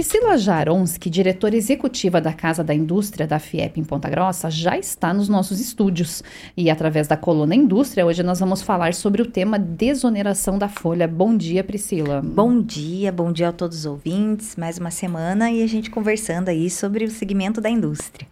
Priscila 0.00 0.38
Jaronski, 0.38 1.10
diretora 1.10 1.54
executiva 1.54 2.22
da 2.22 2.32
Casa 2.32 2.64
da 2.64 2.72
Indústria 2.72 3.26
da 3.26 3.38
FIEP 3.38 3.78
em 3.78 3.84
Ponta 3.84 4.08
Grossa, 4.08 4.50
já 4.50 4.78
está 4.78 5.12
nos 5.12 5.28
nossos 5.28 5.60
estúdios. 5.60 6.22
E 6.56 6.70
através 6.70 7.06
da 7.06 7.18
coluna 7.18 7.54
Indústria, 7.54 8.06
hoje 8.06 8.22
nós 8.22 8.40
vamos 8.40 8.62
falar 8.62 8.94
sobre 8.94 9.20
o 9.20 9.26
tema 9.26 9.58
desoneração 9.58 10.56
da 10.56 10.70
folha. 10.70 11.06
Bom 11.06 11.36
dia, 11.36 11.62
Priscila. 11.62 12.22
Bom 12.22 12.62
dia, 12.62 13.12
bom 13.12 13.30
dia 13.30 13.50
a 13.50 13.52
todos 13.52 13.80
os 13.80 13.84
ouvintes. 13.84 14.56
Mais 14.56 14.78
uma 14.78 14.90
semana 14.90 15.50
e 15.50 15.62
a 15.62 15.66
gente 15.66 15.90
conversando 15.90 16.48
aí 16.48 16.70
sobre 16.70 17.04
o 17.04 17.10
segmento 17.10 17.60
da 17.60 17.68
indústria. 17.68 18.26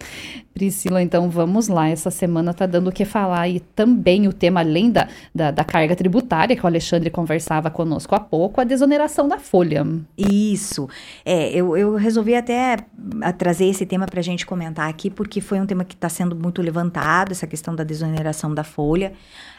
Priscila, 0.58 1.00
então 1.00 1.30
vamos 1.30 1.68
lá. 1.68 1.88
Essa 1.88 2.10
semana 2.10 2.50
está 2.50 2.66
dando 2.66 2.88
o 2.88 2.92
que 2.92 3.04
falar 3.04 3.48
e 3.48 3.60
também 3.60 4.26
o 4.26 4.32
tema, 4.32 4.60
além 4.60 4.90
da, 4.90 5.08
da, 5.32 5.52
da 5.52 5.64
carga 5.64 5.94
tributária, 5.94 6.56
que 6.56 6.64
o 6.64 6.66
Alexandre 6.66 7.08
conversava 7.10 7.70
conosco 7.70 8.14
há 8.14 8.20
pouco, 8.20 8.60
a 8.60 8.64
desoneração 8.64 9.28
da 9.28 9.38
folha. 9.38 9.86
Isso. 10.16 10.88
É, 11.24 11.50
eu, 11.50 11.76
eu 11.76 11.94
resolvi 11.94 12.34
até 12.34 12.76
a, 13.22 13.32
trazer 13.32 13.66
esse 13.66 13.86
tema 13.86 14.06
para 14.06 14.18
a 14.18 14.22
gente 14.22 14.44
comentar 14.44 14.90
aqui, 14.90 15.08
porque 15.08 15.40
foi 15.40 15.60
um 15.60 15.66
tema 15.66 15.84
que 15.84 15.94
está 15.94 16.08
sendo 16.08 16.34
muito 16.34 16.60
levantado, 16.60 17.30
essa 17.30 17.46
questão 17.46 17.74
da 17.74 17.84
desoneração 17.84 18.52
da 18.52 18.64
folha. 18.64 19.12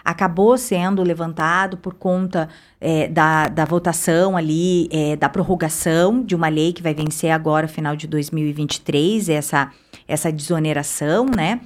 Acabou 0.03 0.57
sendo 0.57 1.01
levantado 1.01 1.77
por 1.77 1.93
conta 1.93 2.49
é, 2.81 3.07
da, 3.07 3.47
da 3.47 3.65
votação 3.65 4.37
ali, 4.37 4.87
é, 4.91 5.15
da 5.15 5.27
prorrogação 5.27 6.23
de 6.23 6.35
uma 6.35 6.47
lei 6.47 6.73
que 6.73 6.81
vai 6.81 6.93
vencer 6.93 7.31
agora, 7.31 7.67
final 7.67 7.95
de 7.95 8.07
2023, 8.07 9.29
essa, 9.29 9.71
essa 10.07 10.31
desoneração, 10.31 11.25
né? 11.25 11.59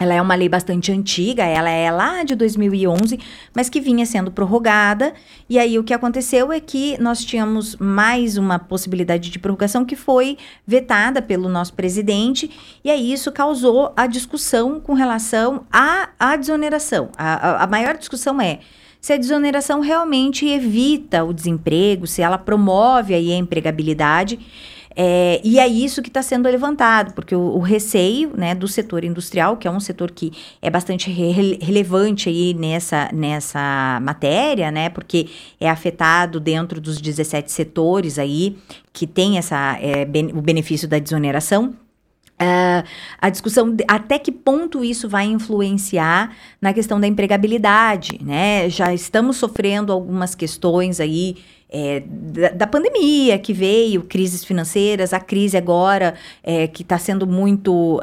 Ela 0.00 0.14
é 0.14 0.22
uma 0.22 0.36
lei 0.36 0.48
bastante 0.48 0.92
antiga, 0.92 1.42
ela 1.44 1.68
é 1.68 1.90
lá 1.90 2.22
de 2.22 2.36
2011, 2.36 3.18
mas 3.52 3.68
que 3.68 3.80
vinha 3.80 4.06
sendo 4.06 4.30
prorrogada. 4.30 5.12
E 5.50 5.58
aí 5.58 5.76
o 5.76 5.82
que 5.82 5.92
aconteceu 5.92 6.52
é 6.52 6.60
que 6.60 6.96
nós 7.02 7.24
tínhamos 7.24 7.74
mais 7.76 8.36
uma 8.36 8.60
possibilidade 8.60 9.28
de 9.28 9.40
prorrogação 9.40 9.84
que 9.84 9.96
foi 9.96 10.38
vetada 10.64 11.20
pelo 11.20 11.48
nosso 11.48 11.74
presidente, 11.74 12.48
e 12.84 12.90
aí 12.90 13.12
isso 13.12 13.32
causou 13.32 13.92
a 13.96 14.06
discussão 14.06 14.78
com 14.78 14.94
relação 14.94 15.66
à, 15.72 16.10
à 16.16 16.36
desoneração. 16.36 17.10
A, 17.18 17.48
a, 17.48 17.64
a 17.64 17.66
maior 17.66 17.96
discussão 17.96 18.40
é 18.40 18.60
se 19.00 19.12
a 19.12 19.16
desoneração 19.16 19.80
realmente 19.80 20.46
evita 20.46 21.24
o 21.24 21.32
desemprego, 21.32 22.06
se 22.06 22.22
ela 22.22 22.38
promove 22.38 23.14
aí 23.14 23.32
a 23.32 23.36
empregabilidade. 23.36 24.38
É, 25.00 25.40
e 25.44 25.60
é 25.60 25.68
isso 25.68 26.02
que 26.02 26.08
está 26.08 26.22
sendo 26.22 26.48
levantado, 26.48 27.14
porque 27.14 27.32
o, 27.32 27.40
o, 27.40 27.60
receio 27.60 28.32
né, 28.36 28.52
do 28.52 28.66
setor 28.66 29.04
industrial, 29.04 29.56
que 29.56 29.68
é 29.68 29.70
um 29.70 29.78
setor 29.78 30.10
que 30.10 30.32
é 30.60 30.68
bastante 30.68 31.08
re 31.08 31.56
relevante 31.62 32.28
aí 32.28 32.52
nessa, 32.52 33.08
nessa 33.12 34.00
matéria, 34.02 34.72
né, 34.72 34.88
porque 34.88 35.28
é 35.60 35.70
afetado 35.70 36.40
dentro 36.40 36.80
dos 36.80 37.00
17 37.00 37.52
setores 37.52 38.18
aí 38.18 38.58
que 38.92 39.06
tem 39.06 39.38
essa, 39.38 39.78
é, 39.80 40.04
ben 40.04 40.32
o 40.34 40.42
benefício 40.42 40.88
da 40.88 40.98
desoneração. 40.98 41.76
Uh, 42.40 42.86
a 43.20 43.30
discussão 43.30 43.74
de 43.74 43.84
até 43.88 44.16
que 44.16 44.30
ponto 44.30 44.84
isso 44.84 45.08
vai 45.08 45.26
influenciar 45.26 46.36
na 46.60 46.72
questão 46.72 47.00
da 47.00 47.06
empregabilidade, 47.08 48.20
né? 48.22 48.70
Já 48.70 48.94
estamos 48.94 49.38
sofrendo 49.38 49.92
algumas 49.92 50.36
questões 50.36 51.00
aí 51.00 51.36
é, 51.68 52.00
da, 52.06 52.50
da, 52.50 52.66
pandemia 52.66 53.38
que 53.38 53.52
veio, 53.52 54.02
crises 54.02 54.44
financeiras, 54.44 55.12
a 55.12 55.18
crise 55.18 55.56
agora 55.56 56.14
é, 56.42 56.68
que 56.68 56.82
está 56.82 56.96
sendo 56.96 57.26
muito 57.26 58.00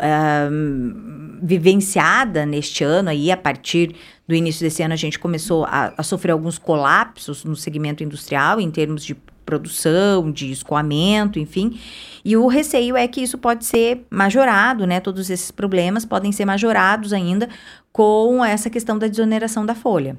vivenciada 1.42 2.46
neste 2.46 2.84
ano 2.84 3.10
aí, 3.10 3.32
a 3.32 3.38
partir 3.38 3.96
do 4.28 4.36
início 4.36 4.62
desse 4.62 4.84
ano 4.84 4.94
a 4.94 4.98
gente 4.98 5.18
começou 5.18 5.66
a, 5.66 5.94
a 5.98 6.04
sofrer 6.04 6.32
alguns 6.32 6.58
colapsos 6.58 7.44
no 7.44 7.56
segmento 7.56 8.04
industrial 8.04 8.60
em 8.60 8.70
termos 8.70 9.04
de 9.06 9.16
produção, 9.46 10.32
de 10.32 10.52
escoamento, 10.52 11.40
enfim. 11.40 11.80
E 12.24 12.36
o 12.36 12.48
receio 12.48 12.98
é 12.98 13.08
que 13.08 13.22
isso 13.22 13.38
pode 13.38 13.66
ser 13.66 14.06
majorado, 14.10 14.88
né? 14.88 15.00
Todos 15.00 15.30
esses 15.30 15.52
problemas 15.52 16.06
podem 16.06 16.32
ser 16.32 16.46
majorados 16.46 17.14
ainda 17.14 17.48
com 17.92 18.44
essa 18.44 18.70
questão 18.70 18.98
da 18.98 19.08
desoneração 19.08 19.66
da 19.66 19.76
folha. 19.76 20.18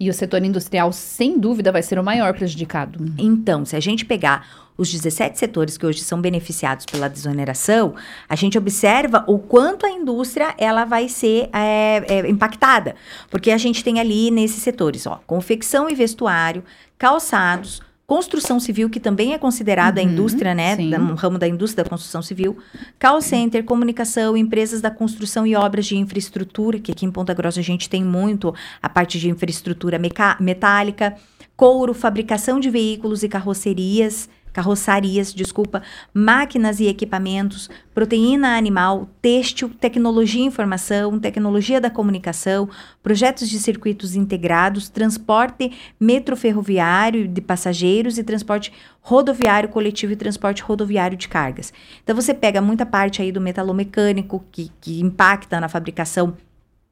E 0.00 0.08
o 0.08 0.14
setor 0.14 0.42
industrial, 0.42 0.92
sem 0.92 1.38
dúvida, 1.38 1.72
vai 1.72 1.82
ser 1.82 1.98
o 1.98 2.04
maior 2.04 2.32
prejudicado. 2.32 3.04
Então, 3.18 3.64
se 3.64 3.76
a 3.76 3.80
gente 3.80 4.04
pegar 4.04 4.68
os 4.78 4.92
17 4.92 5.36
setores 5.36 5.76
que 5.76 5.84
hoje 5.84 6.00
são 6.00 6.20
beneficiados 6.20 6.86
pela 6.86 7.08
desoneração, 7.08 7.94
a 8.28 8.36
gente 8.36 8.56
observa 8.56 9.24
o 9.26 9.38
quanto 9.38 9.84
a 9.84 9.90
indústria 9.90 10.54
ela 10.56 10.84
vai 10.84 11.08
ser 11.08 11.50
é, 11.52 12.04
é, 12.06 12.30
impactada. 12.30 12.94
Porque 13.28 13.50
a 13.50 13.58
gente 13.58 13.82
tem 13.82 13.98
ali 13.98 14.30
nesses 14.30 14.62
setores, 14.62 15.04
ó, 15.04 15.20
confecção 15.26 15.90
e 15.90 15.96
vestuário, 15.96 16.62
calçados, 16.96 17.82
construção 18.08 18.58
civil, 18.58 18.88
que 18.88 18.98
também 18.98 19.34
é 19.34 19.38
considerada 19.38 20.00
uhum, 20.00 20.08
a 20.08 20.10
indústria, 20.10 20.54
né? 20.54 20.74
No 20.76 21.14
ramo 21.14 21.38
da 21.38 21.46
indústria 21.46 21.84
da 21.84 21.90
construção 21.90 22.22
civil. 22.22 22.56
Call 22.98 23.20
center, 23.20 23.62
comunicação, 23.62 24.34
empresas 24.34 24.80
da 24.80 24.90
construção 24.90 25.46
e 25.46 25.54
obras 25.54 25.84
de 25.84 25.94
infraestrutura, 25.94 26.78
que 26.78 26.90
aqui 26.90 27.04
em 27.04 27.10
Ponta 27.10 27.34
Grossa 27.34 27.60
a 27.60 27.62
gente 27.62 27.86
tem 27.86 28.02
muito 28.02 28.54
a 28.82 28.88
parte 28.88 29.20
de 29.20 29.28
infraestrutura 29.28 30.00
metálica, 30.40 31.16
couro, 31.54 31.92
fabricação 31.92 32.58
de 32.58 32.70
veículos 32.70 33.22
e 33.22 33.28
carrocerias, 33.28 34.26
carroçarias, 34.58 35.32
desculpa, 35.32 35.84
máquinas 36.12 36.80
e 36.80 36.88
equipamentos, 36.88 37.70
proteína 37.94 38.56
animal, 38.56 39.08
têxtil, 39.22 39.68
tecnologia 39.68 40.42
e 40.42 40.46
informação, 40.46 41.16
tecnologia 41.20 41.80
da 41.80 41.88
comunicação, 41.88 42.68
projetos 43.00 43.48
de 43.48 43.56
circuitos 43.60 44.16
integrados, 44.16 44.88
transporte 44.88 45.70
metroferroviário 46.00 47.28
de 47.28 47.40
passageiros 47.40 48.18
e 48.18 48.24
transporte 48.24 48.72
rodoviário 49.00 49.68
coletivo 49.68 50.12
e 50.12 50.16
transporte 50.16 50.60
rodoviário 50.60 51.16
de 51.16 51.28
cargas. 51.28 51.72
Então 52.02 52.16
você 52.16 52.34
pega 52.34 52.60
muita 52.60 52.84
parte 52.84 53.22
aí 53.22 53.30
do 53.30 53.40
metalomecânico 53.40 54.44
que, 54.50 54.72
que 54.80 55.00
impacta 55.00 55.60
na 55.60 55.68
fabricação 55.68 56.36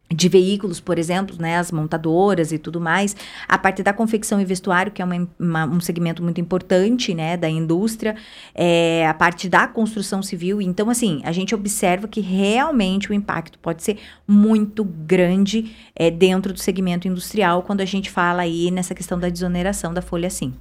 de 0.08 0.28
veículos, 0.28 0.78
por 0.78 0.98
exemplo, 0.98 1.36
né, 1.38 1.58
as 1.58 1.72
montadoras 1.72 2.52
e 2.52 2.58
tudo 2.58 2.80
mais, 2.80 3.16
a 3.48 3.58
parte 3.58 3.82
da 3.82 3.92
confecção 3.92 4.40
e 4.40 4.44
vestuário, 4.44 4.92
que 4.92 5.02
é 5.02 5.04
uma, 5.04 5.28
uma, 5.38 5.66
um 5.66 5.80
segmento 5.80 6.22
muito 6.22 6.40
importante, 6.40 7.12
né, 7.12 7.36
da 7.36 7.48
indústria, 7.48 8.14
é, 8.54 9.06
a 9.06 9.14
parte 9.14 9.48
da 9.48 9.66
construção 9.66 10.22
civil, 10.22 10.62
então, 10.62 10.88
assim, 10.88 11.20
a 11.24 11.32
gente 11.32 11.54
observa 11.54 12.06
que 12.06 12.20
realmente 12.20 13.10
o 13.10 13.14
impacto 13.14 13.58
pode 13.58 13.82
ser 13.82 13.98
muito 14.26 14.84
grande 14.84 15.74
é, 15.94 16.10
dentro 16.10 16.52
do 16.52 16.60
segmento 16.60 17.08
industrial, 17.08 17.62
quando 17.62 17.80
a 17.80 17.84
gente 17.84 18.10
fala 18.10 18.42
aí 18.42 18.70
nessa 18.70 18.94
questão 18.94 19.18
da 19.18 19.28
desoneração 19.28 19.92
da 19.92 20.02
folha 20.02 20.30
sim. 20.30 20.54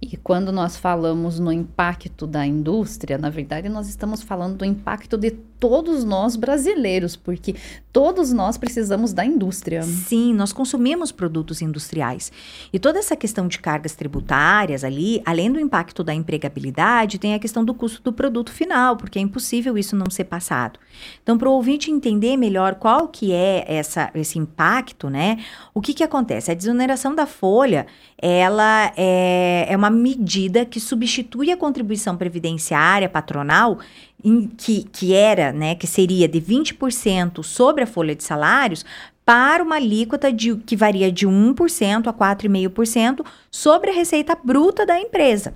E 0.00 0.16
quando 0.16 0.52
nós 0.52 0.76
falamos 0.76 1.38
no 1.38 1.50
impacto 1.50 2.26
da 2.26 2.46
indústria, 2.46 3.16
na 3.16 3.30
verdade, 3.30 3.68
nós 3.68 3.88
estamos 3.88 4.22
falando 4.22 4.58
do 4.58 4.64
impacto 4.64 5.16
de 5.16 5.30
todos 5.58 6.04
nós 6.04 6.36
brasileiros, 6.36 7.16
porque 7.16 7.54
todos 7.90 8.32
nós 8.32 8.58
precisamos 8.58 9.12
da 9.12 9.24
indústria. 9.24 9.82
Sim, 9.82 10.34
nós 10.34 10.52
consumimos 10.52 11.10
produtos 11.10 11.62
industriais. 11.62 12.30
E 12.72 12.78
toda 12.78 12.98
essa 12.98 13.16
questão 13.16 13.48
de 13.48 13.58
cargas 13.58 13.94
tributárias 13.94 14.84
ali, 14.84 15.22
além 15.24 15.50
do 15.50 15.58
impacto 15.58 16.04
da 16.04 16.14
empregabilidade, 16.14 17.18
tem 17.18 17.34
a 17.34 17.38
questão 17.38 17.64
do 17.64 17.74
custo 17.74 18.02
do 18.02 18.12
produto 18.12 18.52
final, 18.52 18.96
porque 18.96 19.18
é 19.18 19.22
impossível 19.22 19.78
isso 19.78 19.96
não 19.96 20.10
ser 20.10 20.24
passado. 20.24 20.78
Então, 21.22 21.38
para 21.38 21.48
o 21.48 21.52
ouvinte 21.52 21.90
entender 21.90 22.36
melhor 22.36 22.74
qual 22.74 23.08
que 23.08 23.32
é 23.32 23.64
essa, 23.66 24.10
esse 24.14 24.38
impacto, 24.38 25.08
né? 25.08 25.38
O 25.72 25.80
que 25.80 25.94
que 25.94 26.04
acontece? 26.04 26.50
A 26.50 26.54
desoneração 26.54 27.14
da 27.14 27.26
folha, 27.26 27.86
ela 28.18 28.92
é, 28.96 29.55
é 29.68 29.76
uma 29.76 29.90
medida 29.90 30.64
que 30.64 30.78
substitui 30.80 31.50
a 31.50 31.56
contribuição 31.56 32.16
previdenciária 32.16 33.08
patronal 33.08 33.78
em, 34.22 34.46
que, 34.46 34.84
que 34.84 35.14
era, 35.14 35.52
né, 35.52 35.74
que 35.74 35.86
seria 35.86 36.28
de 36.28 36.40
20% 36.40 37.42
sobre 37.42 37.84
a 37.84 37.86
folha 37.86 38.14
de 38.14 38.24
salários 38.24 38.84
para 39.24 39.62
uma 39.62 39.76
alíquota 39.76 40.32
de, 40.32 40.56
que 40.56 40.76
varia 40.76 41.10
de 41.10 41.26
1% 41.26 42.06
a 42.06 42.12
4,5% 42.12 43.26
sobre 43.50 43.90
a 43.90 43.94
receita 43.94 44.36
bruta 44.42 44.86
da 44.86 45.00
empresa. 45.00 45.52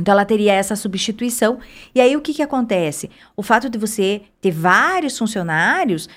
Então, 0.00 0.12
ela 0.12 0.24
teria 0.24 0.52
essa 0.52 0.76
substituição. 0.76 1.58
E 1.94 2.00
aí, 2.00 2.16
o 2.16 2.20
que, 2.20 2.32
que 2.32 2.42
acontece? 2.42 3.10
O 3.36 3.42
fato 3.42 3.68
de 3.68 3.76
você 3.76 4.22
ter 4.40 4.52
vários 4.52 5.18
funcionários 5.18 6.08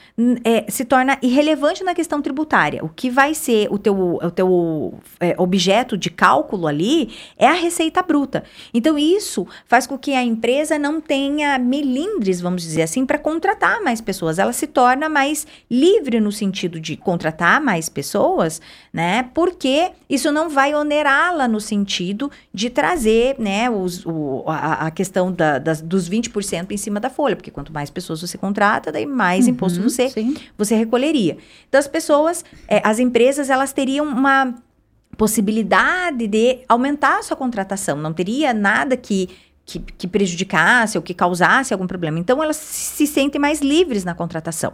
é, 0.43 0.69
se 0.69 0.85
torna 0.85 1.17
irrelevante 1.21 1.83
na 1.83 1.95
questão 1.95 2.21
tributária. 2.21 2.83
O 2.83 2.89
que 2.89 3.09
vai 3.09 3.33
ser 3.33 3.67
o 3.71 3.79
teu, 3.79 4.19
o 4.21 4.31
teu 4.31 4.93
é, 5.19 5.35
objeto 5.39 5.97
de 5.97 6.09
cálculo 6.11 6.67
ali 6.67 7.15
é 7.37 7.47
a 7.47 7.53
receita 7.53 8.03
bruta. 8.03 8.43
Então, 8.73 8.97
isso 8.97 9.47
faz 9.65 9.87
com 9.87 9.97
que 9.97 10.13
a 10.13 10.23
empresa 10.23 10.77
não 10.77 11.01
tenha 11.01 11.57
melindres, 11.57 12.41
vamos 12.41 12.61
dizer 12.61 12.83
assim, 12.83 13.05
para 13.05 13.17
contratar 13.17 13.81
mais 13.81 13.99
pessoas. 14.01 14.37
Ela 14.37 14.53
se 14.53 14.67
torna 14.67 15.09
mais 15.09 15.47
livre 15.69 16.19
no 16.19 16.31
sentido 16.31 16.79
de 16.79 16.95
contratar 16.95 17.59
mais 17.59 17.89
pessoas, 17.89 18.61
né? 18.93 19.29
Porque 19.33 19.91
isso 20.07 20.31
não 20.31 20.49
vai 20.49 20.75
onerá-la 20.75 21.47
no 21.47 21.59
sentido 21.59 22.29
de 22.53 22.69
trazer, 22.69 23.35
né, 23.39 23.69
os, 23.69 24.05
o, 24.05 24.43
a, 24.47 24.87
a 24.87 24.91
questão 24.91 25.31
da, 25.31 25.57
das, 25.57 25.81
dos 25.81 26.09
20% 26.09 26.71
em 26.71 26.77
cima 26.77 26.99
da 26.99 27.09
folha, 27.09 27.35
porque 27.35 27.49
quanto 27.49 27.71
mais 27.71 27.89
pessoas 27.89 28.10
pessoas 28.11 28.29
você 28.29 28.37
contrata, 28.37 28.91
daí 28.91 29.05
mais 29.05 29.45
uhum, 29.45 29.51
imposto 29.51 29.81
você, 29.81 30.11
você 30.57 30.75
recolheria. 30.75 31.37
Então, 31.67 31.79
as 31.79 31.87
pessoas, 31.87 32.43
é, 32.67 32.81
as 32.83 32.99
empresas, 32.99 33.49
elas 33.49 33.71
teriam 33.73 34.05
uma 34.05 34.53
possibilidade 35.17 36.27
de 36.27 36.59
aumentar 36.67 37.19
a 37.19 37.23
sua 37.23 37.37
contratação. 37.37 37.97
Não 37.97 38.13
teria 38.13 38.53
nada 38.53 38.97
que 38.97 39.29
que, 39.63 39.79
que 39.79 40.07
prejudicasse 40.07 40.97
ou 40.97 41.01
que 41.01 41.13
causasse 41.13 41.71
algum 41.71 41.87
problema. 41.87 42.19
Então, 42.19 42.43
elas 42.43 42.57
se 42.57 43.07
sentem 43.07 43.39
mais 43.39 43.61
livres 43.61 44.03
na 44.03 44.13
contratação. 44.13 44.73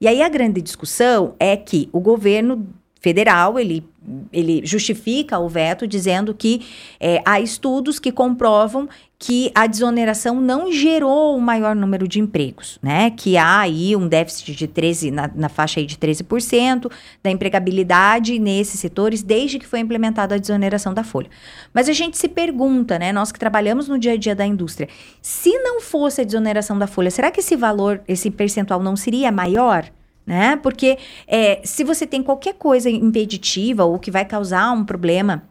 E 0.00 0.08
aí 0.08 0.22
a 0.22 0.28
grande 0.28 0.62
discussão 0.62 1.34
é 1.38 1.56
que 1.56 1.90
o 1.92 2.00
governo 2.00 2.66
federal, 3.00 3.58
ele, 3.58 3.86
ele 4.32 4.64
justifica 4.64 5.38
o 5.38 5.48
veto 5.48 5.86
dizendo 5.86 6.32
que 6.34 6.64
é, 6.98 7.20
há 7.26 7.40
estudos 7.40 7.98
que 7.98 8.12
comprovam 8.12 8.88
que 9.22 9.52
a 9.54 9.66
desoneração 9.66 10.40
não 10.40 10.72
gerou 10.72 11.36
um 11.36 11.40
maior 11.40 11.76
número 11.76 12.08
de 12.08 12.18
empregos, 12.18 12.78
né? 12.82 13.10
Que 13.10 13.36
há 13.36 13.60
aí 13.60 13.94
um 13.94 14.08
déficit 14.08 14.54
de 14.54 14.66
13, 14.66 15.10
na, 15.10 15.30
na 15.34 15.50
faixa 15.50 15.78
aí 15.78 15.84
de 15.84 15.94
13% 15.98 16.90
da 17.22 17.30
empregabilidade 17.30 18.38
nesses 18.38 18.80
setores 18.80 19.22
desde 19.22 19.58
que 19.58 19.66
foi 19.66 19.80
implementada 19.80 20.36
a 20.36 20.38
desoneração 20.38 20.94
da 20.94 21.04
folha. 21.04 21.28
Mas 21.74 21.86
a 21.86 21.92
gente 21.92 22.16
se 22.16 22.28
pergunta, 22.28 22.98
né? 22.98 23.12
Nós 23.12 23.30
que 23.30 23.38
trabalhamos 23.38 23.88
no 23.88 23.98
dia 23.98 24.12
a 24.12 24.16
dia 24.16 24.34
da 24.34 24.46
indústria, 24.46 24.88
se 25.20 25.50
não 25.58 25.82
fosse 25.82 26.22
a 26.22 26.24
desoneração 26.24 26.78
da 26.78 26.86
folha, 26.86 27.10
será 27.10 27.30
que 27.30 27.40
esse 27.40 27.54
valor, 27.56 28.00
esse 28.08 28.30
percentual 28.30 28.82
não 28.82 28.96
seria 28.96 29.30
maior? 29.30 29.84
né? 30.26 30.56
Porque 30.56 30.96
é, 31.26 31.60
se 31.64 31.82
você 31.82 32.06
tem 32.06 32.22
qualquer 32.22 32.54
coisa 32.54 32.88
impeditiva 32.88 33.84
ou 33.84 33.98
que 33.98 34.10
vai 34.10 34.24
causar 34.24 34.70
um 34.70 34.84
problema 34.84 35.42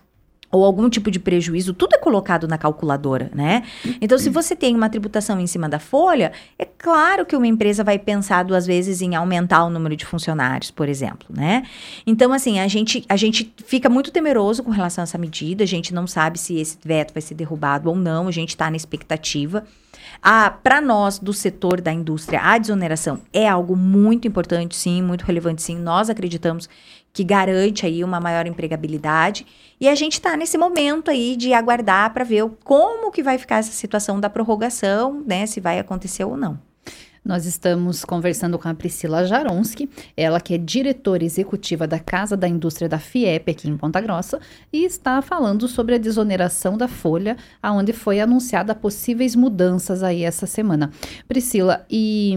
ou 0.51 0.65
algum 0.65 0.89
tipo 0.89 1.11
de 1.11 1.19
prejuízo, 1.19 1.73
tudo 1.73 1.95
é 1.95 1.97
colocado 1.97 2.47
na 2.47 2.57
calculadora, 2.57 3.29
né? 3.33 3.63
Então, 4.01 4.17
se 4.17 4.29
você 4.29 4.55
tem 4.55 4.75
uma 4.75 4.89
tributação 4.89 5.39
em 5.39 5.47
cima 5.47 5.69
da 5.69 5.79
folha, 5.79 6.31
é 6.57 6.65
claro 6.65 7.25
que 7.25 7.35
uma 7.35 7.47
empresa 7.47 7.83
vai 7.83 7.99
pensar 7.99 8.43
duas 8.43 8.65
vezes 8.65 9.01
em 9.01 9.15
aumentar 9.15 9.63
o 9.63 9.69
número 9.69 9.95
de 9.95 10.05
funcionários, 10.05 10.71
por 10.71 10.89
exemplo, 10.89 11.27
né? 11.29 11.63
Então, 12.05 12.33
assim, 12.33 12.59
a 12.59 12.67
gente, 12.67 13.05
a 13.07 13.15
gente 13.15 13.53
fica 13.65 13.89
muito 13.89 14.11
temeroso 14.11 14.63
com 14.63 14.71
relação 14.71 15.01
a 15.01 15.03
essa 15.03 15.17
medida, 15.17 15.63
a 15.63 15.67
gente 15.67 15.93
não 15.93 16.07
sabe 16.07 16.39
se 16.39 16.59
esse 16.59 16.77
veto 16.83 17.13
vai 17.13 17.21
ser 17.21 17.35
derrubado 17.35 17.89
ou 17.89 17.95
não, 17.95 18.27
a 18.27 18.31
gente 18.31 18.49
está 18.49 18.69
na 18.69 18.77
expectativa. 18.77 19.63
Ah, 20.21 20.49
para 20.51 20.81
nós 20.81 21.17
do 21.17 21.31
setor 21.31 21.79
da 21.79 21.93
indústria, 21.93 22.41
a 22.41 22.57
desoneração 22.57 23.21
é 23.31 23.47
algo 23.47 23.75
muito 23.75 24.27
importante, 24.27 24.75
sim, 24.75 25.01
muito 25.01 25.23
relevante, 25.23 25.61
sim. 25.61 25.77
Nós 25.77 26.09
acreditamos 26.09 26.67
que 27.13 27.23
garante 27.23 27.85
aí 27.85 28.03
uma 28.03 28.19
maior 28.19 28.45
empregabilidade. 28.45 29.45
E 29.79 29.87
a 29.87 29.95
gente 29.95 30.13
está 30.13 30.35
nesse 30.35 30.57
momento 30.57 31.09
aí 31.09 31.35
de 31.35 31.53
aguardar 31.53 32.13
para 32.13 32.23
ver 32.23 32.49
como 32.63 33.11
que 33.11 33.23
vai 33.23 33.37
ficar 33.37 33.57
essa 33.57 33.71
situação 33.71 34.19
da 34.19 34.29
prorrogação, 34.29 35.23
né? 35.25 35.45
Se 35.45 35.59
vai 35.59 35.79
acontecer 35.79 36.23
ou 36.23 36.35
não. 36.37 36.68
Nós 37.29 37.45
estamos 37.45 38.03
conversando 38.03 38.57
com 38.57 38.67
a 38.67 38.73
Priscila 38.73 39.23
Jaronski, 39.23 39.87
ela 40.17 40.41
que 40.41 40.55
é 40.55 40.57
diretora 40.57 41.23
executiva 41.23 41.85
da 41.85 41.99
Casa 41.99 42.35
da 42.35 42.47
Indústria 42.47 42.89
da 42.89 42.97
FIEP 42.97 43.51
aqui 43.51 43.69
em 43.69 43.77
Ponta 43.77 44.01
Grossa 44.01 44.39
e 44.73 44.83
está 44.83 45.21
falando 45.21 45.67
sobre 45.67 45.93
a 45.93 45.99
desoneração 45.99 46.75
da 46.75 46.87
folha, 46.87 47.37
aonde 47.61 47.93
foi 47.93 48.19
anunciada 48.19 48.73
possíveis 48.73 49.35
mudanças 49.35 50.01
aí 50.01 50.23
essa 50.23 50.47
semana. 50.47 50.89
Priscila, 51.27 51.85
e 51.87 52.33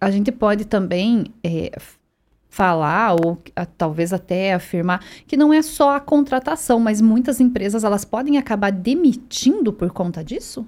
a 0.00 0.10
gente 0.10 0.32
pode 0.32 0.64
também 0.64 1.26
é, 1.44 1.70
falar 2.52 3.14
ou 3.14 3.40
a, 3.56 3.64
talvez 3.64 4.12
até 4.12 4.52
afirmar 4.52 5.02
que 5.26 5.38
não 5.38 5.54
é 5.54 5.62
só 5.62 5.96
a 5.96 6.00
contratação, 6.00 6.78
mas 6.78 7.00
muitas 7.00 7.40
empresas 7.40 7.82
elas 7.82 8.04
podem 8.04 8.36
acabar 8.36 8.70
demitindo 8.70 9.72
por 9.72 9.90
conta 9.90 10.22
disso? 10.22 10.66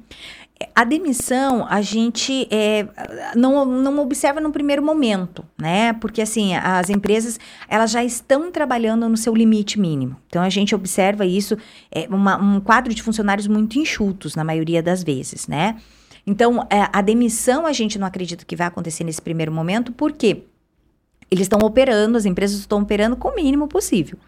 A 0.74 0.84
demissão 0.84 1.66
a 1.68 1.82
gente 1.82 2.46
é, 2.50 2.86
não, 3.34 3.64
não 3.64 3.98
observa 3.98 4.40
no 4.40 4.52
primeiro 4.52 4.82
momento, 4.82 5.44
né? 5.58 5.92
Porque 5.94 6.22
assim, 6.22 6.54
as 6.54 6.88
empresas 6.90 7.40
elas 7.68 7.90
já 7.90 8.04
estão 8.04 8.50
trabalhando 8.52 9.08
no 9.08 9.16
seu 9.16 9.34
limite 9.34 9.78
mínimo. 9.78 10.16
Então 10.28 10.42
a 10.42 10.48
gente 10.48 10.74
observa 10.74 11.26
isso, 11.26 11.56
é, 11.90 12.06
uma, 12.08 12.36
um 12.36 12.60
quadro 12.60 12.94
de 12.94 13.02
funcionários 13.02 13.48
muito 13.48 13.78
enxutos 13.78 14.36
na 14.36 14.44
maioria 14.44 14.82
das 14.82 15.02
vezes, 15.02 15.48
né? 15.48 15.76
Então 16.26 16.66
é, 16.70 16.88
a 16.92 17.02
demissão 17.02 17.66
a 17.66 17.72
gente 17.72 17.98
não 17.98 18.06
acredita 18.06 18.44
que 18.44 18.56
vai 18.56 18.66
acontecer 18.66 19.02
nesse 19.04 19.20
primeiro 19.20 19.52
momento, 19.52 19.92
porque 19.92 20.44
eles 21.30 21.46
estão 21.46 21.58
operando, 21.66 22.16
as 22.16 22.24
empresas 22.24 22.60
estão 22.60 22.80
operando 22.80 23.16
com 23.16 23.28
o 23.28 23.34
mínimo 23.34 23.66
possível. 23.66 24.18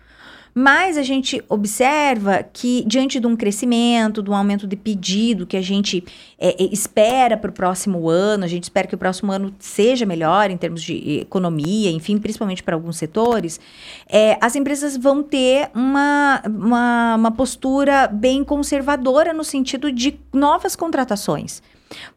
Mas 0.58 0.96
a 0.96 1.02
gente 1.02 1.44
observa 1.50 2.42
que, 2.42 2.82
diante 2.86 3.20
de 3.20 3.26
um 3.26 3.36
crescimento, 3.36 4.22
de 4.22 4.30
um 4.30 4.34
aumento 4.34 4.66
de 4.66 4.74
pedido 4.74 5.46
que 5.46 5.54
a 5.54 5.60
gente 5.60 6.02
é, 6.38 6.62
é 6.62 6.66
espera 6.72 7.36
para 7.36 7.50
o 7.50 7.52
próximo 7.52 8.08
ano, 8.08 8.42
a 8.42 8.46
gente 8.46 8.62
espera 8.62 8.88
que 8.88 8.94
o 8.94 8.98
próximo 8.98 9.30
ano 9.30 9.54
seja 9.58 10.06
melhor 10.06 10.50
em 10.50 10.56
termos 10.56 10.82
de 10.82 11.20
economia, 11.20 11.90
enfim, 11.90 12.16
principalmente 12.16 12.62
para 12.62 12.74
alguns 12.74 12.96
setores, 12.96 13.60
é, 14.08 14.38
as 14.40 14.56
empresas 14.56 14.96
vão 14.96 15.22
ter 15.22 15.68
uma, 15.74 16.40
uma, 16.46 17.16
uma 17.16 17.30
postura 17.30 18.06
bem 18.06 18.42
conservadora 18.42 19.34
no 19.34 19.44
sentido 19.44 19.92
de 19.92 20.18
novas 20.32 20.74
contratações. 20.74 21.60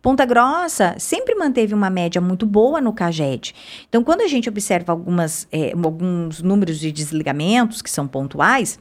Ponta 0.01 0.25
Grossa 0.25 0.95
sempre 0.97 1.35
manteve 1.35 1.73
uma 1.73 1.89
média 1.89 2.19
muito 2.19 2.45
boa 2.45 2.81
no 2.81 2.93
CAGED. 2.93 3.53
Então, 3.87 4.03
quando 4.03 4.21
a 4.21 4.27
gente 4.27 4.49
observa 4.49 4.91
algumas, 4.91 5.47
é, 5.51 5.73
alguns 5.73 6.41
números 6.41 6.79
de 6.79 6.91
desligamentos 6.91 7.81
que 7.81 7.89
são 7.89 8.07
pontuais, 8.07 8.79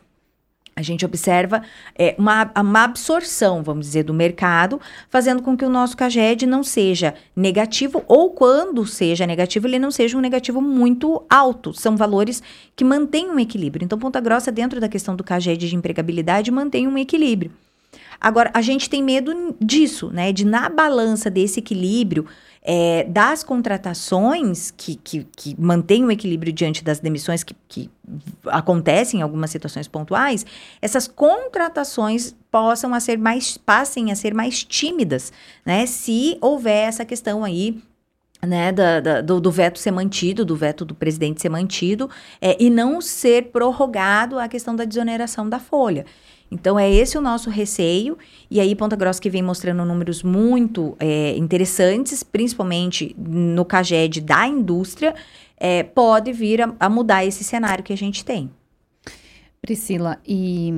a 0.79 0.83
gente 0.83 1.05
observa 1.05 1.61
é, 1.99 2.15
uma, 2.17 2.53
uma, 2.57 2.85
absorção, 2.85 3.65
vamos 3.65 3.87
dizer, 3.87 4.05
do 4.05 4.15
mercado, 4.15 4.81
fazendo 5.11 5.43
com 5.43 5.57
que 5.57 5.65
o 5.65 5.69
nosso 5.69 5.97
CAGED 5.97 6.47
não 6.47 6.63
seja 6.63 7.15
negativo, 7.35 8.05
ou 8.07 8.31
quando 8.31 8.87
seja 8.87 9.27
negativo, 9.27 9.67
ele 9.67 9.81
não 9.81 9.91
seja 9.91 10.17
um 10.17 10.21
negativo 10.21 10.63
muito 10.63 11.25
alto. 11.29 11.75
São 11.75 11.97
valores 11.97 12.41
que 12.77 12.85
mantêm 12.85 13.29
um 13.29 13.41
equilíbrio. 13.41 13.85
Então, 13.85 13.99
Ponta 13.99 14.21
Grossa, 14.21 14.53
dentro 14.53 14.79
da 14.81 14.89
questão 14.89 15.17
do 15.17 15.25
CAGED 15.25 15.69
de 15.69 15.75
empregabilidade, 15.75 16.49
mantém 16.53 16.87
um 16.87 16.97
equilíbrio. 16.97 17.51
Agora, 18.21 18.51
a 18.53 18.61
gente 18.61 18.91
tem 18.91 19.03
medo 19.03 19.57
disso, 19.61 20.11
né? 20.13 20.33
De 20.33 20.45
na 20.45 20.69
balança 20.69 21.31
desse 21.31 21.61
equilíbrio 21.61 22.27
é, 22.63 23.05
das 23.05 23.43
contratações 23.45 24.71
que, 24.71 24.97
que, 24.97 25.27
que 25.37 25.57
mantêm 25.59 26.05
o 26.05 26.11
equilíbrio 26.11 26.53
diante 26.53 26.83
das 26.83 27.01
demissões 27.01 27.43
que, 27.43 27.55
que 27.69 27.91
acontecem 28.47 29.21
em 29.21 29.23
algumas 29.23 29.51
situações 29.51 29.87
pontuais, 29.87 30.45
essas 30.83 31.07
contratações 31.07 32.35
possam 32.51 32.93
a 32.93 33.01
ser 33.01 33.19
mais, 33.19 33.57
passem 33.57 34.11
a 34.11 34.17
ser 34.17 34.35
mais 34.35 34.65
tímidas, 34.65 35.33
né? 35.65 35.87
Se 35.87 36.37
houver 36.41 36.89
essa 36.89 37.05
questão 37.05 37.45
aí 37.45 37.81
né, 38.47 38.71
da, 38.71 39.01
da, 39.01 39.21
do, 39.21 39.41
do, 39.41 39.51
veto 39.51 39.79
ser 39.79 39.91
mantido, 39.91 40.45
do 40.45 40.55
veto 40.55 40.85
do 40.85 40.95
presidente 40.95 41.41
ser 41.41 41.49
mantido, 41.49 42.09
é, 42.41 42.57
e 42.63 42.71
não 42.71 43.01
ser 43.01 43.51
prorrogado 43.51 44.39
a 44.39 44.47
questão 44.47 44.77
da 44.77 44.85
desoneração 44.85 45.49
da 45.49 45.59
folha. 45.59 46.07
Então, 46.51 46.79
é 46.79 46.91
esse 46.91 47.19
o 47.19 47.21
nosso 47.21 47.51
receio. 47.51 48.17
E 48.51 48.61
aí, 48.61 48.75
Ponta 48.75 48.97
Grossa 48.97 49.21
que 49.21 49.29
vem 49.29 49.43
mostrando 49.43 49.85
números 49.85 50.23
muito 50.23 50.97
é, 50.99 51.37
interessantes, 51.37 52.23
principalmente 52.23 53.15
no 53.19 53.65
CAGED 53.65 54.21
da 54.23 54.47
indústria, 54.47 55.15
é, 55.57 55.83
pode 55.83 56.33
vir 56.33 56.63
a, 56.63 56.75
a 56.81 56.89
mudar 56.89 57.25
esse 57.25 57.45
cenário 57.45 57.85
que 57.85 57.93
a 57.93 57.97
gente 57.97 58.25
tem. 58.25 58.51
Priscila, 59.61 60.19
e 60.27 60.73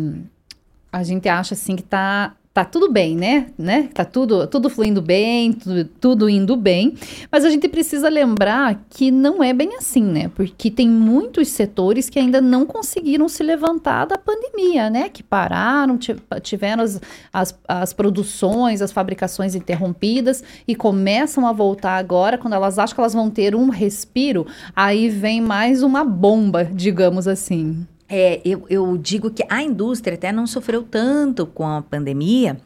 a 0.93 1.03
gente 1.03 1.29
acha 1.29 1.55
assim 1.55 1.77
que 1.77 1.83
está 1.83 2.35
tá 2.53 2.65
tudo 2.65 2.91
bem, 2.91 3.17
né? 3.17 3.47
né? 3.57 3.89
Tá 3.95 4.05
tudo, 4.05 4.47
tudo 4.47 4.69
fluindo 4.69 5.01
bem, 5.01 5.53
tudo, 5.53 5.85
tudo 5.85 6.29
indo 6.29 6.57
bem, 6.57 6.95
mas 7.31 7.45
a 7.45 7.51
gente 7.51 7.69
precisa 7.69 8.09
lembrar 8.09 8.85
que 8.91 9.11
não 9.11 9.43
é 9.43 9.53
bem 9.53 9.77
assim, 9.77 10.03
né? 10.03 10.31
Porque 10.35 10.69
tem 10.71 10.89
muitos 10.89 11.49
setores 11.49 12.11
que 12.11 12.19
ainda 12.19 12.41
não 12.41 12.67
conseguiram 12.67 13.29
se 13.29 13.43
levantar 13.45 14.07
da 14.07 14.19
pandemia, 14.19 14.91
né? 14.91 15.09
Que 15.09 15.23
pararam, 15.23 15.97
tiveram 16.43 16.83
as, 16.83 17.01
as, 17.33 17.59
as 17.69 17.93
produções, 17.93 18.83
as 18.83 18.91
fabricações 18.91 19.55
interrompidas 19.55 20.43
e 20.67 20.75
começam 20.75 21.47
a 21.47 21.53
voltar 21.53 21.99
agora, 21.99 22.37
quando 22.37 22.55
elas 22.55 22.81
acham 22.81 22.97
que 22.97 23.01
elas 23.01 23.15
vão 23.15 23.31
ter 23.31 23.55
um 23.55 23.69
respiro, 23.69 24.45
aí 24.75 25.09
vem 25.09 25.41
mais 25.41 25.85
uma 25.85 26.05
bomba, 26.05 26.65
digamos 26.65 27.29
assim. 27.29 27.87
É, 28.13 28.41
eu, 28.45 28.67
eu 28.69 28.97
digo 28.99 29.31
que 29.31 29.45
a 29.49 29.63
indústria 29.63 30.17
até 30.17 30.33
não 30.33 30.45
sofreu 30.45 30.83
tanto 30.83 31.47
com 31.47 31.65
a 31.65 31.81
pandemia, 31.81 32.61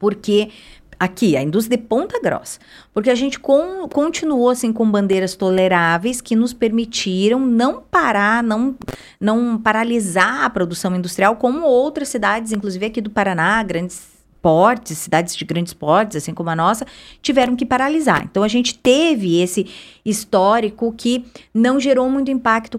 porque 0.00 0.50
aqui, 0.98 1.36
a 1.36 1.42
indústria 1.42 1.78
de 1.78 1.84
ponta 1.84 2.20
grossa, 2.20 2.58
porque 2.92 3.08
a 3.08 3.14
gente 3.14 3.38
com, 3.38 3.88
continuou 3.88 4.50
assim 4.50 4.72
com 4.72 4.90
bandeiras 4.90 5.36
toleráveis 5.36 6.20
que 6.20 6.34
nos 6.34 6.52
permitiram 6.52 7.38
não 7.38 7.80
parar, 7.80 8.42
não, 8.42 8.74
não 9.20 9.58
paralisar 9.58 10.44
a 10.44 10.50
produção 10.50 10.96
industrial, 10.96 11.36
como 11.36 11.64
outras 11.64 12.08
cidades, 12.08 12.50
inclusive 12.50 12.86
aqui 12.86 13.00
do 13.00 13.10
Paraná, 13.10 13.62
grandes 13.62 14.13
portes, 14.44 14.98
cidades 14.98 15.34
de 15.34 15.42
grandes 15.42 15.72
portes, 15.72 16.18
assim 16.18 16.34
como 16.34 16.50
a 16.50 16.54
nossa, 16.54 16.86
tiveram 17.22 17.56
que 17.56 17.64
paralisar. 17.64 18.24
Então 18.24 18.42
a 18.42 18.48
gente 18.48 18.78
teve 18.78 19.40
esse 19.40 19.66
histórico 20.04 20.92
que 20.92 21.24
não 21.54 21.80
gerou 21.80 22.10
muito 22.10 22.30
impacto 22.30 22.78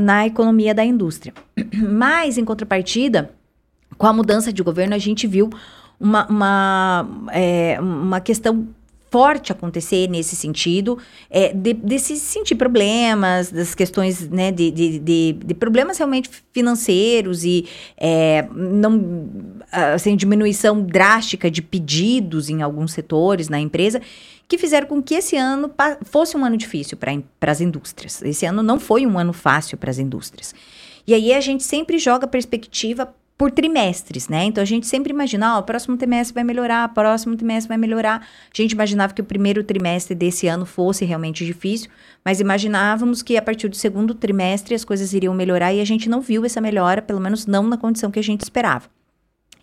na 0.00 0.26
economia 0.26 0.74
da 0.74 0.82
indústria. 0.82 1.34
Mas, 1.76 2.38
em 2.38 2.44
contrapartida, 2.44 3.30
com 3.98 4.06
a 4.06 4.14
mudança 4.14 4.50
de 4.50 4.62
governo, 4.62 4.94
a 4.94 4.98
gente 4.98 5.26
viu 5.26 5.50
uma, 6.00 6.26
uma, 6.26 7.28
é, 7.32 7.78
uma 7.78 8.18
questão 8.18 8.66
forte 9.14 9.52
acontecer 9.52 10.08
nesse 10.08 10.34
sentido, 10.34 10.98
é, 11.30 11.52
de, 11.52 11.72
de 11.72 11.98
se 12.00 12.16
sentir 12.16 12.56
problemas, 12.56 13.48
das 13.48 13.72
questões 13.72 14.28
né, 14.28 14.50
de, 14.50 14.72
de, 14.72 14.98
de, 14.98 15.32
de 15.34 15.54
problemas 15.54 15.98
realmente 15.98 16.28
financeiros 16.52 17.44
e 17.44 17.64
é, 17.96 18.44
não, 18.52 19.30
assim, 19.70 20.16
diminuição 20.16 20.82
drástica 20.82 21.48
de 21.48 21.62
pedidos 21.62 22.50
em 22.50 22.60
alguns 22.60 22.92
setores 22.92 23.48
na 23.48 23.60
empresa, 23.60 24.02
que 24.48 24.58
fizeram 24.58 24.88
com 24.88 25.00
que 25.00 25.14
esse 25.14 25.36
ano 25.36 25.70
fosse 26.02 26.36
um 26.36 26.44
ano 26.44 26.56
difícil 26.56 26.98
para 26.98 27.52
as 27.52 27.60
indústrias. 27.60 28.20
Esse 28.20 28.44
ano 28.44 28.64
não 28.64 28.80
foi 28.80 29.06
um 29.06 29.16
ano 29.16 29.32
fácil 29.32 29.78
para 29.78 29.92
as 29.92 29.98
indústrias. 30.00 30.52
E 31.06 31.14
aí 31.14 31.32
a 31.32 31.40
gente 31.40 31.62
sempre 31.62 31.98
joga 31.98 32.26
perspectiva 32.26 33.14
por 33.36 33.50
trimestres, 33.50 34.28
né? 34.28 34.44
Então 34.44 34.62
a 34.62 34.64
gente 34.64 34.86
sempre 34.86 35.12
imagina, 35.12 35.54
ó, 35.54 35.56
oh, 35.56 35.60
o 35.60 35.62
próximo 35.64 35.96
trimestre 35.96 36.34
vai 36.34 36.44
melhorar, 36.44 36.88
o 36.88 36.94
próximo 36.94 37.36
trimestre 37.36 37.68
vai 37.68 37.76
melhorar. 37.76 38.20
A 38.20 38.56
gente 38.62 38.72
imaginava 38.72 39.12
que 39.12 39.20
o 39.20 39.24
primeiro 39.24 39.64
trimestre 39.64 40.14
desse 40.14 40.46
ano 40.46 40.64
fosse 40.64 41.04
realmente 41.04 41.44
difícil, 41.44 41.90
mas 42.24 42.40
imaginávamos 42.40 43.22
que 43.22 43.36
a 43.36 43.42
partir 43.42 43.68
do 43.68 43.76
segundo 43.76 44.14
trimestre 44.14 44.74
as 44.74 44.84
coisas 44.84 45.12
iriam 45.12 45.34
melhorar 45.34 45.72
e 45.72 45.80
a 45.80 45.84
gente 45.84 46.08
não 46.08 46.20
viu 46.20 46.44
essa 46.44 46.60
melhora, 46.60 47.02
pelo 47.02 47.20
menos 47.20 47.46
não 47.46 47.64
na 47.64 47.76
condição 47.76 48.10
que 48.10 48.18
a 48.18 48.22
gente 48.22 48.42
esperava. 48.42 48.88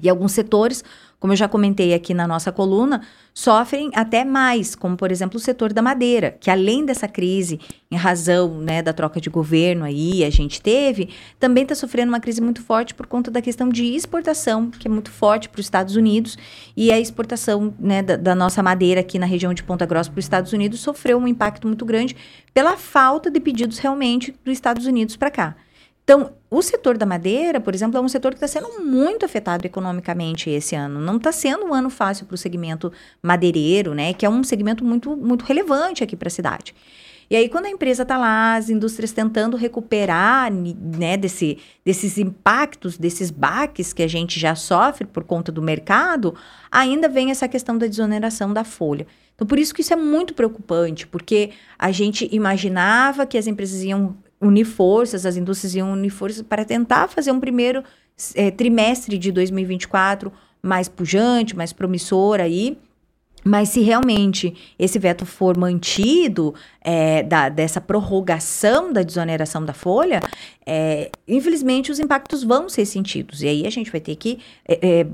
E 0.01 0.09
alguns 0.09 0.31
setores, 0.31 0.83
como 1.19 1.33
eu 1.33 1.37
já 1.37 1.47
comentei 1.47 1.93
aqui 1.93 2.13
na 2.13 2.27
nossa 2.27 2.51
coluna, 2.51 3.01
sofrem 3.33 3.91
até 3.93 4.25
mais, 4.25 4.75
como 4.75 4.97
por 4.97 5.11
exemplo 5.11 5.37
o 5.37 5.39
setor 5.39 5.71
da 5.71 5.81
madeira, 5.81 6.35
que 6.39 6.49
além 6.49 6.85
dessa 6.85 7.07
crise, 7.07 7.59
em 7.89 7.95
razão 7.95 8.59
né, 8.59 8.81
da 8.81 8.91
troca 8.91 9.21
de 9.21 9.29
governo 9.29 9.85
aí 9.85 10.23
a 10.23 10.29
gente 10.29 10.61
teve, 10.61 11.09
também 11.39 11.63
está 11.63 11.75
sofrendo 11.75 12.11
uma 12.11 12.19
crise 12.19 12.41
muito 12.41 12.61
forte 12.61 12.93
por 12.93 13.05
conta 13.05 13.29
da 13.29 13.41
questão 13.41 13.69
de 13.69 13.85
exportação, 13.85 14.71
que 14.71 14.87
é 14.87 14.91
muito 14.91 15.11
forte 15.11 15.47
para 15.47 15.59
os 15.59 15.65
Estados 15.65 15.95
Unidos, 15.95 16.37
e 16.75 16.91
a 16.91 16.99
exportação 16.99 17.73
né, 17.79 18.01
da, 18.01 18.17
da 18.17 18.35
nossa 18.35 18.63
madeira 18.63 19.01
aqui 19.01 19.19
na 19.19 19.25
região 19.25 19.53
de 19.53 19.63
Ponta 19.63 19.85
Grossa 19.85 20.09
para 20.09 20.19
os 20.19 20.25
Estados 20.25 20.51
Unidos 20.53 20.79
sofreu 20.79 21.17
um 21.17 21.27
impacto 21.27 21.67
muito 21.67 21.85
grande 21.85 22.15
pela 22.53 22.75
falta 22.77 23.29
de 23.29 23.39
pedidos 23.39 23.77
realmente 23.77 24.33
dos 24.43 24.53
Estados 24.53 24.85
Unidos 24.85 25.15
para 25.15 25.31
cá. 25.31 25.55
Então, 26.03 26.33
o 26.49 26.61
setor 26.61 26.97
da 26.97 27.05
madeira, 27.05 27.61
por 27.61 27.73
exemplo, 27.73 27.97
é 27.97 28.01
um 28.01 28.09
setor 28.09 28.31
que 28.31 28.43
está 28.43 28.47
sendo 28.47 28.83
muito 28.83 29.25
afetado 29.25 29.65
economicamente 29.65 30.49
esse 30.49 30.75
ano. 30.75 30.99
Não 30.99 31.17
está 31.17 31.31
sendo 31.31 31.65
um 31.65 31.73
ano 31.73 31.89
fácil 31.89 32.25
para 32.25 32.35
o 32.35 32.37
segmento 32.37 32.91
madeireiro, 33.21 33.93
né? 33.93 34.13
Que 34.13 34.25
é 34.25 34.29
um 34.29 34.43
segmento 34.43 34.83
muito, 34.83 35.15
muito 35.15 35.45
relevante 35.45 36.03
aqui 36.03 36.15
para 36.15 36.27
a 36.27 36.31
cidade. 36.31 36.73
E 37.31 37.35
aí, 37.37 37.47
quando 37.47 37.67
a 37.67 37.69
empresa 37.69 38.03
está 38.03 38.17
lá, 38.17 38.55
as 38.55 38.69
indústrias 38.69 39.13
tentando 39.13 39.55
recuperar 39.55 40.51
né, 40.51 41.15
desse, 41.15 41.59
desses 41.85 42.17
impactos, 42.17 42.97
desses 42.97 43.31
baques 43.31 43.93
que 43.93 44.03
a 44.03 44.07
gente 44.07 44.37
já 44.37 44.53
sofre 44.53 45.07
por 45.07 45.23
conta 45.23 45.49
do 45.49 45.61
mercado, 45.61 46.35
ainda 46.69 47.07
vem 47.07 47.31
essa 47.31 47.47
questão 47.47 47.77
da 47.77 47.87
desoneração 47.87 48.51
da 48.51 48.65
folha. 48.65 49.07
Então, 49.33 49.47
por 49.47 49.57
isso 49.57 49.73
que 49.73 49.79
isso 49.79 49.93
é 49.93 49.95
muito 49.95 50.33
preocupante, 50.33 51.07
porque 51.07 51.51
a 51.79 51.89
gente 51.89 52.27
imaginava 52.33 53.25
que 53.25 53.37
as 53.37 53.47
empresas 53.47 53.81
iam 53.81 54.17
unir 54.41 54.65
forças, 54.65 55.25
as 55.25 55.37
indústrias 55.37 55.75
iam 55.75 55.93
unir 55.93 56.09
forças 56.09 56.41
para 56.41 56.65
tentar 56.65 57.07
fazer 57.07 57.31
um 57.31 57.39
primeiro 57.39 57.83
é, 58.35 58.49
trimestre 58.49 59.17
de 59.17 59.31
2024 59.31 60.31
mais 60.61 60.89
pujante, 60.89 61.55
mais 61.55 61.71
promissor 61.71 62.39
aí. 62.39 62.77
Mas 63.43 63.69
se 63.69 63.81
realmente 63.81 64.53
esse 64.77 64.99
veto 64.99 65.25
for 65.25 65.57
mantido, 65.57 66.53
é, 66.79 67.23
da, 67.23 67.49
dessa 67.49 67.81
prorrogação 67.81 68.93
da 68.93 69.01
desoneração 69.01 69.65
da 69.65 69.73
folha, 69.73 70.21
é, 70.63 71.09
infelizmente 71.27 71.91
os 71.91 71.99
impactos 71.99 72.43
vão 72.43 72.69
ser 72.69 72.85
sentidos. 72.85 73.41
E 73.41 73.47
aí 73.47 73.65
a 73.65 73.69
gente 73.71 73.91
vai 73.91 73.99
ter 73.99 74.15
que 74.15 74.39
é, 74.67 75.07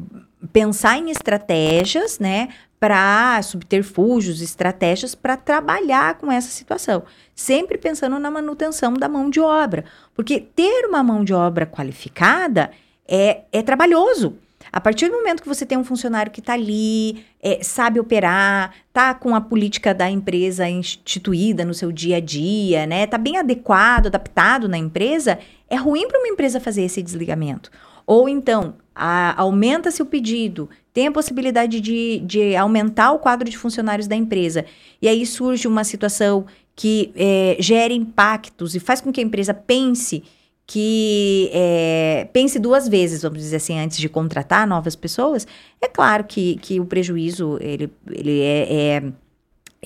pensar 0.51 0.97
em 0.97 1.09
estratégias, 1.09 2.19
né, 2.19 2.49
para 2.79 3.41
subterfúgios, 3.41 4.41
estratégias 4.41 5.15
para 5.15 5.35
trabalhar 5.35 6.15
com 6.15 6.31
essa 6.31 6.49
situação, 6.49 7.03
sempre 7.35 7.77
pensando 7.77 8.19
na 8.19 8.29
manutenção 8.29 8.93
da 8.93 9.09
mão 9.09 9.29
de 9.29 9.39
obra, 9.39 9.85
porque 10.13 10.39
ter 10.39 10.85
uma 10.85 11.01
mão 11.01 11.23
de 11.23 11.33
obra 11.33 11.65
qualificada 11.65 12.71
é, 13.07 13.41
é 13.51 13.61
trabalhoso. 13.61 14.37
A 14.71 14.81
partir 14.81 15.07
do 15.07 15.15
momento 15.15 15.41
que 15.41 15.47
você 15.47 15.65
tem 15.65 15.77
um 15.77 15.83
funcionário 15.83 16.31
que 16.31 16.39
está 16.39 16.53
ali, 16.53 17.25
é, 17.41 17.63
sabe 17.63 17.99
operar, 17.99 18.73
tá 18.91 19.13
com 19.13 19.33
a 19.33 19.41
política 19.41 19.93
da 19.93 20.09
empresa 20.09 20.67
instituída 20.67 21.63
no 21.63 21.73
seu 21.73 21.91
dia 21.91 22.17
a 22.17 22.19
dia, 22.19 22.85
né? 22.85 23.07
Tá 23.07 23.17
bem 23.17 23.37
adequado, 23.37 24.07
adaptado 24.07 24.67
na 24.67 24.77
empresa, 24.77 25.39
é 25.69 25.75
ruim 25.75 26.07
para 26.07 26.19
uma 26.19 26.27
empresa 26.27 26.59
fazer 26.59 26.83
esse 26.83 27.01
desligamento. 27.01 27.71
Ou 28.05 28.27
então, 28.27 28.75
aumenta-se 28.97 30.01
o 30.01 30.05
pedido, 30.05 30.69
tem 30.93 31.07
a 31.07 31.11
possibilidade 31.11 31.79
de, 31.79 32.19
de 32.25 32.55
aumentar 32.55 33.11
o 33.11 33.19
quadro 33.19 33.49
de 33.49 33.57
funcionários 33.57 34.07
da 34.07 34.15
empresa, 34.15 34.65
e 35.01 35.07
aí 35.07 35.25
surge 35.25 35.67
uma 35.67 35.83
situação 35.83 36.45
que 36.75 37.11
é, 37.15 37.57
gera 37.59 37.93
impactos 37.93 38.75
e 38.75 38.79
faz 38.79 39.01
com 39.01 39.11
que 39.11 39.19
a 39.19 39.23
empresa 39.23 39.53
pense 39.53 40.23
que 40.65 41.49
é, 41.53 42.27
pense 42.33 42.59
duas 42.59 42.89
vezes, 42.89 43.21
vamos 43.21 43.39
dizer 43.39 43.55
assim, 43.55 43.79
antes 43.79 43.97
de 43.97 44.09
contratar 44.09 44.67
novas 44.67 44.95
pessoas, 44.95 45.47
é 45.81 45.87
claro 45.87 46.25
que, 46.25 46.57
que 46.57 46.79
o 46.79 46.85
prejuízo 46.85 47.57
ele, 47.61 47.89
ele 48.11 48.41
é, 48.41 48.73
é 48.73 49.03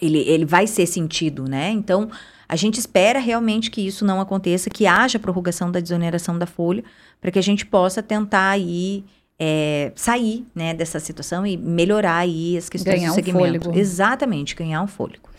ele, 0.01 0.20
ele 0.20 0.46
vai 0.46 0.65
ser 0.65 0.88
sentido, 0.88 1.46
né? 1.46 1.70
Então, 1.70 2.10
a 2.51 2.58
gente 2.58 2.79
espera 2.79 3.17
realmente 3.17 3.72
que 3.72 3.79
isso 3.79 4.03
não 4.03 4.20
aconteça, 4.20 4.70
que 4.70 4.86
haja 4.86 5.17
prorrogação 5.17 5.72
da 5.72 5.79
desoneração 5.79 6.38
da 6.38 6.46
folha, 6.46 6.84
para 7.22 7.31
que 7.31 7.39
a 7.39 7.41
gente 7.41 7.65
possa 7.65 8.03
tentar 8.03 8.50
aí 8.50 9.05
é, 9.39 9.93
sair 9.96 10.46
né, 10.53 10.74
dessa 10.74 11.00
situação 11.00 11.48
e 11.48 11.55
melhorar 11.55 12.17
aí 12.17 12.58
as 12.58 12.67
questões 12.67 12.98
ganhar 12.98 13.12
do 13.12 13.15
segmento. 13.15 13.39
Um 13.39 13.62
fôlego. 13.62 13.79
Exatamente, 13.79 14.53
ganhar 14.53 14.81
um 14.81 14.88
fôlego. 14.88 15.29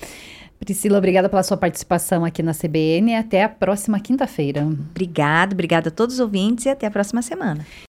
Priscila, 0.58 0.96
obrigada 0.96 1.28
pela 1.28 1.42
sua 1.42 1.58
participação 1.58 2.24
aqui 2.24 2.42
na 2.42 2.54
CBN. 2.54 3.14
Até 3.16 3.44
a 3.44 3.48
próxima 3.48 4.00
quinta-feira. 4.00 4.62
Obrigada, 4.62 5.52
obrigada 5.52 5.90
a 5.90 5.92
todos 5.92 6.14
os 6.14 6.20
ouvintes 6.20 6.64
e 6.64 6.70
até 6.70 6.86
a 6.86 6.90
próxima 6.90 7.20
semana. 7.20 7.66